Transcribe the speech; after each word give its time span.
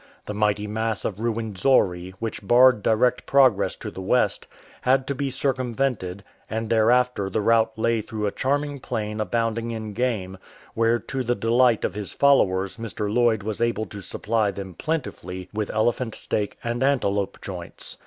The 0.25 0.33
mighty 0.33 0.65
mass 0.65 1.05
of 1.05 1.19
Ruwenzori, 1.19 2.15
which 2.17 2.41
barred 2.41 2.81
direct 2.81 3.27
progress 3.27 3.75
to 3.75 3.91
the 3.91 4.01
west, 4.01 4.47
had 4.81 5.05
to 5.05 5.13
be 5.13 5.29
circumvented, 5.29 6.23
and 6.49 6.71
there 6.71 6.89
after 6.89 7.29
the 7.29 7.39
route 7.39 7.77
lay 7.77 8.01
through 8.01 8.25
a 8.25 8.31
charming 8.31 8.79
plain 8.79 9.21
abounding 9.21 9.69
in 9.69 9.93
game, 9.93 10.39
where 10.73 10.97
to 10.97 11.23
the 11.23 11.35
delight 11.35 11.85
of 11.85 11.93
his 11.93 12.13
followers 12.13 12.77
Mr. 12.77 13.13
Lloyd 13.13 13.43
was 13.43 13.61
able 13.61 13.85
to 13.85 14.01
supply 14.01 14.49
them 14.49 14.73
plentifully 14.73 15.49
with 15.53 15.69
elephant 15.69 16.15
steak 16.15 16.57
and 16.63 16.81
antelope 16.81 17.37
joints. 17.39 17.99